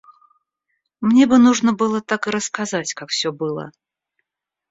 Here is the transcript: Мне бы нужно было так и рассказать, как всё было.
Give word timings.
Мне 1.07 1.27
бы 1.27 1.37
нужно 1.43 1.73
было 1.73 2.01
так 2.01 2.25
и 2.27 2.31
рассказать, 2.31 2.95
как 2.95 3.09
всё 3.09 3.31
было. 3.31 3.71